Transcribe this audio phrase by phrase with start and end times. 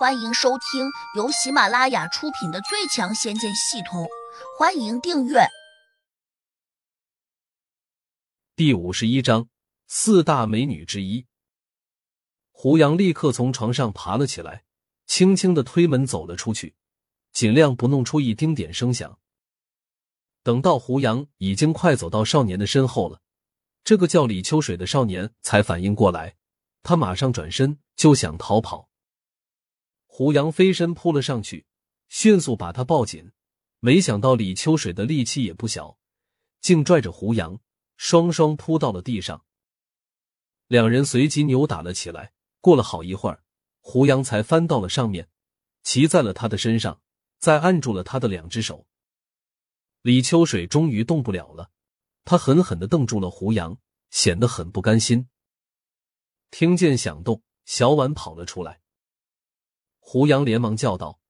[0.00, 4.04] 欢迎收听由喜马拉雅出品的《最强仙剑系统》，
[4.58, 5.40] 欢迎订阅。
[8.56, 9.50] 第五十一章，
[9.88, 11.26] 四大美女之一。
[12.50, 14.64] 胡杨立刻从床上爬了起来，
[15.06, 16.74] 轻轻的推门走了出去，
[17.30, 19.18] 尽量不弄出一丁点声响。
[20.42, 23.20] 等到胡杨已经快走到少年的身后了，
[23.84, 26.36] 这个叫李秋水的少年才反应过来，
[26.82, 28.88] 他马上转身就想逃跑。
[30.20, 31.64] 胡杨飞身扑了上去，
[32.10, 33.32] 迅速把他抱紧。
[33.78, 35.96] 没想到李秋水的力气也不小，
[36.60, 37.58] 竟拽着胡杨，
[37.96, 39.46] 双双扑到了地上。
[40.66, 42.34] 两人随即扭打了起来。
[42.60, 43.42] 过了好一会儿，
[43.80, 45.30] 胡杨才翻到了上面，
[45.82, 47.00] 骑在了他的身上，
[47.38, 48.86] 再按住了他的两只手。
[50.02, 51.70] 李秋水终于动不了了，
[52.26, 53.78] 他狠狠的瞪住了胡杨，
[54.10, 55.30] 显得很不甘心。
[56.50, 58.79] 听见响动，小婉跑了出来。
[60.12, 61.20] 胡杨连忙叫道：“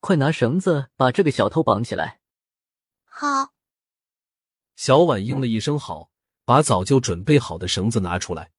[0.00, 2.20] 快拿绳子把这个小偷绑起来！”
[3.08, 3.54] 好。
[4.76, 6.10] 小婉应了一声“好”，
[6.44, 8.52] 把早就准备好的绳子拿出来。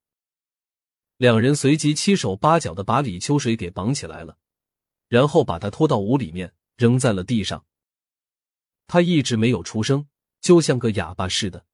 [1.18, 4.38] 两人随即七手八脚的把李秋水给绑起来了，
[5.06, 7.64] 然后把他拖到屋里面，扔在了地上。
[8.88, 10.08] 他一直没有出声，
[10.40, 11.64] 就像个哑巴似的。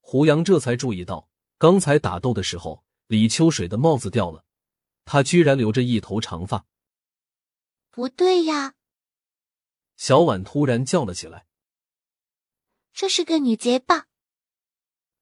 [0.00, 4.44] 胡杨这才注意到，刚才打斗的时候，李秋水的帽子掉了。
[5.06, 6.66] 他居然留着一头长发，
[7.90, 8.74] 不对呀！
[9.96, 11.46] 小婉突然叫了起来
[12.92, 14.08] ：“这是个女贼吧？”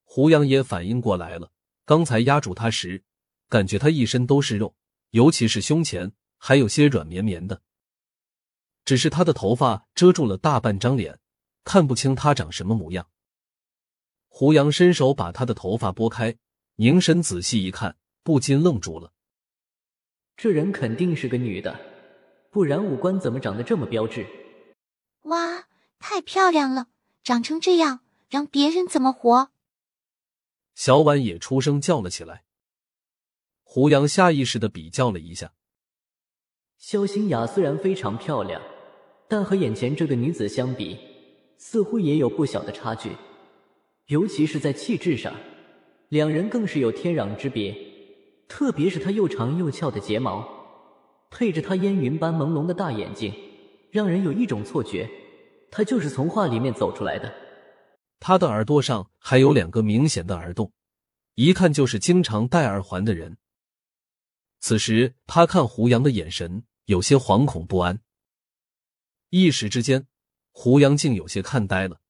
[0.03, 1.53] 胡杨也反应过来了，
[1.85, 3.05] 刚才压住他时，
[3.49, 4.75] 感觉他一身都是肉，
[5.11, 7.63] 尤其是胸前还有些软绵绵的。
[8.85, 11.21] 只是他的头发遮住了大半张脸，
[11.63, 13.09] 看不清他长什么模样。
[14.29, 16.37] 胡杨伸手把他的头发拨开，
[16.77, 19.14] 凝神仔细一看，不禁愣住了。
[20.37, 21.79] 这人肯定是个女的，
[22.51, 24.27] 不然五官怎么长得这么标致？
[25.23, 25.69] 哇，
[25.99, 26.89] 太漂亮了，
[27.23, 29.51] 长成这样，让别人怎么活？
[30.75, 32.43] 小婉也出声叫了起来。
[33.63, 35.53] 胡杨下意识的比较了一下，
[36.79, 38.61] 萧心雅虽然非常漂亮，
[39.29, 40.99] 但和眼前这个女子相比，
[41.59, 43.11] 似乎也有不小的差距，
[44.07, 45.35] 尤其是在气质上，
[46.09, 47.94] 两人更是有天壤之别。
[48.49, 50.47] 特别是她又长又翘的睫毛，
[51.31, 53.35] 配着她烟云般朦胧的大眼睛，
[53.91, 55.11] 让人有一种错觉，
[55.71, 57.33] 她就是从画里面走出来的。
[58.21, 60.73] 他的耳朵上还有两个明显的耳洞，
[61.35, 63.37] 一看就是经常戴耳环的人。
[64.61, 68.01] 此时，他看胡杨的眼神有些惶恐不安，
[69.29, 70.07] 一时之间，
[70.53, 72.01] 胡杨竟有些看呆了。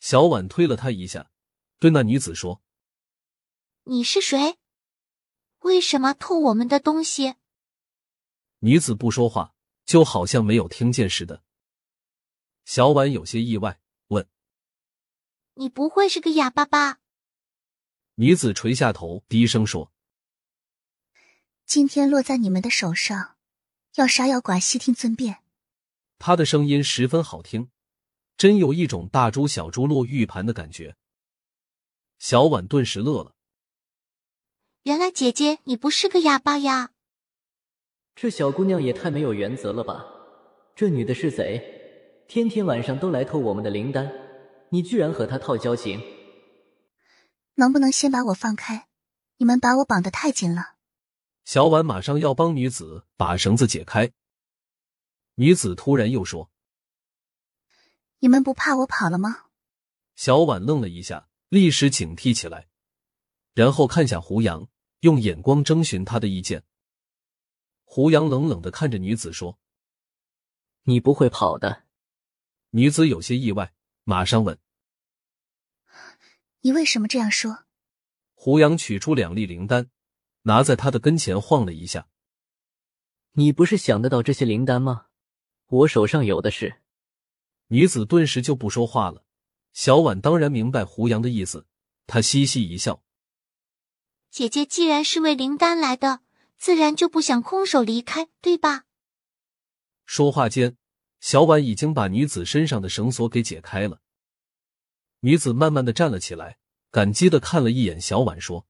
[0.00, 1.30] 小婉推了他一下，
[1.78, 2.62] 对那女子说
[3.84, 4.56] ：“你是谁？”
[5.64, 7.36] 为什么偷我们的东西？
[8.58, 9.54] 女子不说话，
[9.86, 11.42] 就好像没有听见似的。
[12.66, 14.28] 小婉有些意外，问
[15.56, 17.00] ：“你不会是个哑巴吧？”
[18.16, 19.90] 女子垂下头，低声说
[21.64, 23.38] ：“今天落在你们的手上，
[23.94, 25.42] 要杀要剐，悉听尊便。”
[26.20, 27.70] 她的声音十分好听，
[28.36, 30.98] 真有一种大珠小珠落玉盘的感觉。
[32.18, 33.34] 小婉顿时乐了。
[34.84, 36.90] 原来姐姐你不是个哑巴呀！
[38.14, 40.04] 这小姑娘也太没有原则了吧！
[40.76, 44.12] 这女的是贼，天天晚上都来偷我们的灵丹，
[44.68, 46.02] 你居然和她套交情？
[47.54, 48.88] 能不能先把我放开？
[49.38, 50.74] 你们把我绑得太紧了。
[51.46, 54.12] 小婉马上要帮女子把绳子解开，
[55.36, 56.50] 女子突然又说
[58.20, 59.46] ：“你们不怕我跑了吗？”
[60.14, 62.68] 小婉愣了一下，立时警惕起来，
[63.54, 64.68] 然后看向胡杨。
[65.04, 66.64] 用眼光征询他的意见。
[67.84, 69.58] 胡杨冷冷的看着女子说
[70.84, 71.84] ：“你不会跑的。”
[72.72, 74.58] 女子有些意外，马上问
[76.62, 77.66] ：“你为什么这样说？”
[78.32, 79.90] 胡杨取出两粒灵丹，
[80.44, 82.08] 拿在他的跟前晃了一下。
[83.32, 85.08] “你不是想得到这些灵丹吗？
[85.66, 86.80] 我手上有的是。”
[87.68, 89.26] 女子顿时就不说话了。
[89.74, 91.66] 小婉当然明白胡杨的意思，
[92.06, 93.03] 她嘻嘻一笑。
[94.34, 96.20] 姐姐既然是为灵丹来的，
[96.56, 98.84] 自然就不想空手离开，对吧？
[100.06, 100.76] 说话间，
[101.20, 104.00] 小婉已经把女子身上的绳索给解开了。
[105.20, 106.58] 女子慢慢的站了起来，
[106.90, 108.66] 感激的看了一眼小婉，说：“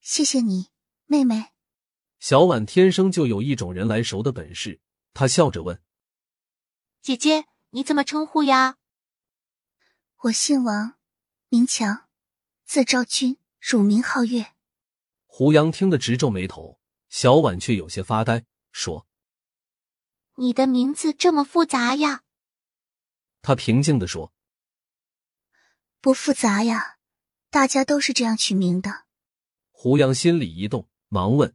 [0.00, 0.68] 谢谢你，
[1.06, 1.46] 妹妹。”
[2.20, 4.80] 小婉天生就有一种人来熟的本事，
[5.14, 5.82] 她笑着问
[7.02, 8.78] ：“姐姐，你怎么称呼呀
[10.22, 10.94] ？”“我姓王，
[11.48, 12.06] 名强，
[12.64, 13.38] 字昭君。
[13.68, 14.52] 乳名皓月，
[15.26, 16.78] 胡杨听得直皱眉头。
[17.08, 19.08] 小婉却有些发呆，说
[20.38, 22.22] ：“你的名字这么复杂呀？”
[23.42, 24.32] 他平静的说
[26.00, 26.98] ：“不复杂呀，
[27.50, 29.06] 大家都是这样取名的。”
[29.72, 31.52] 胡杨心里一动，忙问：“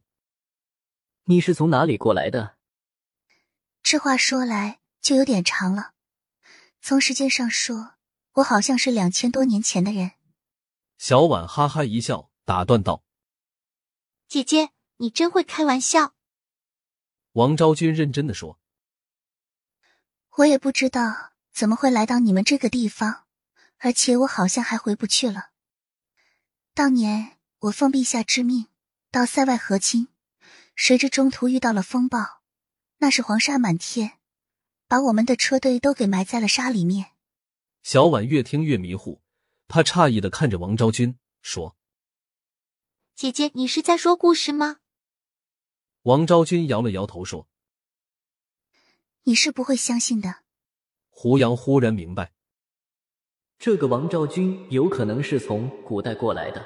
[1.24, 2.58] 你是从哪里过来的？”
[3.82, 5.94] 这话说来就有点长了。
[6.82, 7.94] 从时间上说，
[8.32, 10.12] 我好像是两千多年前的人。
[11.02, 13.02] 小婉哈哈一笑，打断道
[14.28, 16.14] ：“姐姐，你真会开玩笑。”
[17.34, 18.60] 王昭君认真的说
[20.38, 23.24] ：“我也不知道怎么会来到你们这个地方，
[23.78, 25.50] 而且我好像还回不去了。
[26.72, 28.68] 当年我奉陛下之命
[29.10, 30.06] 到塞外和亲，
[30.76, 32.42] 谁知中途遇到了风暴，
[32.98, 34.20] 那是黄沙满天，
[34.86, 37.10] 把我们的车队都给埋在了沙里面。”
[37.82, 39.20] 小婉越听越迷糊。
[39.74, 41.78] 他诧异的看着王昭君，说
[43.16, 44.80] ：“姐姐，你是在说故事吗？”
[46.04, 47.48] 王昭君摇了摇头，说
[49.24, 50.42] ：“你是不会相信的。”
[51.08, 52.34] 胡杨忽然明白，
[53.58, 56.62] 这个王昭君有可能是从古代过来的。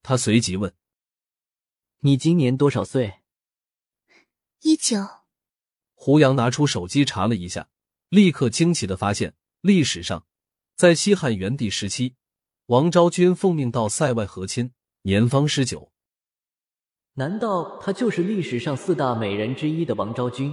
[0.00, 0.72] 他随即问
[1.98, 3.22] ：“你今年多少岁？”
[4.62, 5.04] 一九。
[5.94, 7.68] 胡杨拿出手机查了一下，
[8.08, 10.24] 立刻惊奇的发现，历史上。
[10.76, 12.16] 在西汉元帝时期，
[12.66, 14.72] 王昭君奉命到塞外和亲，
[15.02, 15.92] 年方十九。
[17.14, 20.52] 难道她就是历史上四大美人之一的王昭君？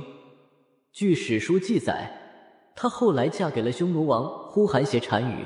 [0.91, 5.43] 据史书记载，她后来嫁给了匈奴王呼韩邪单于。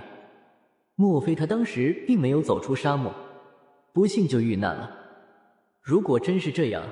[0.96, 3.16] 莫非她当时并没有走出沙漠，
[3.94, 4.92] 不幸就遇难了？
[5.82, 6.84] 如果真是这样，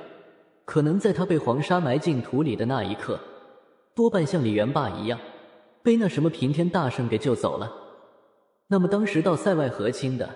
[0.64, 3.20] 可能在她被黄沙埋进土里的那一刻，
[3.94, 5.20] 多半像李元霸一样。
[5.84, 7.70] 被那什么平天大圣给救走了，
[8.68, 10.34] 那么当时到塞外和亲的，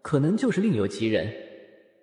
[0.00, 1.34] 可能就是另有其人，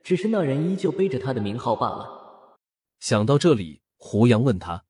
[0.04, 2.58] 只是那人依旧背着他的名号罢了。
[3.00, 4.84] 想到这里，胡杨问他：“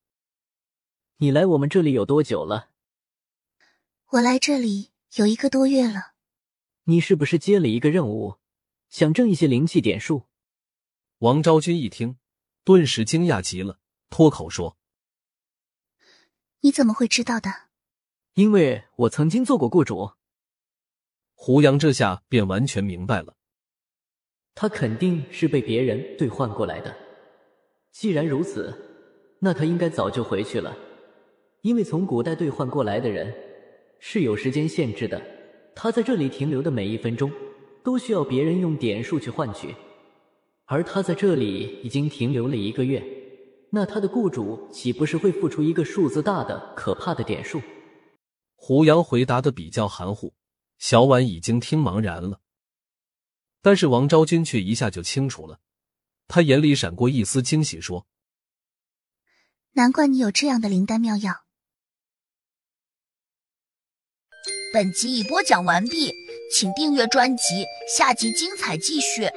[1.17, 2.69] 你来我们这里有多久了
[4.13, 6.13] ？”“我来这里有一个多月了。
[6.85, 8.37] ”“你是不是接了一个任务，
[8.89, 10.23] 想挣一些灵气点数？”
[11.19, 12.17] 王昭君一听，
[12.63, 13.79] 顿时惊讶极了，
[14.09, 14.77] 脱口说
[16.61, 17.49] ：“你怎么会知道的？”
[18.35, 20.09] 因为我曾经做过雇主，
[21.35, 23.35] 胡杨这下便完全明白了，
[24.55, 26.95] 他肯定是被别人兑换过来的。
[27.91, 28.75] 既然如此，
[29.37, 30.75] 那他应该早就回去了，
[31.61, 33.31] 因为从古代兑换过来的人
[33.99, 35.21] 是有时间限制的，
[35.75, 37.31] 他在这里停留的每一分钟
[37.83, 39.75] 都需要别人用点数去换取，
[40.65, 43.03] 而他在这里已经停留了一个月，
[43.69, 47.61] 那他的雇主岂不是会付出一个数字大的可怕的点数？
[48.65, 50.33] 胡杨回答的比较含糊，
[50.77, 52.39] 小婉已经听茫然了。
[53.61, 55.59] 但是王昭君却一下就清楚了，
[56.29, 58.07] 她眼里闪过一丝惊喜，说
[59.75, 61.43] ：“难怪你有这样的灵丹妙药。”
[64.73, 66.13] 本集已播讲完毕，
[66.55, 69.29] 请订阅专辑，下集精彩继续。